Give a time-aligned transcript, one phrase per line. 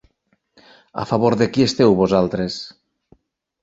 [1.01, 2.61] A favor de qui esteu vosaltres?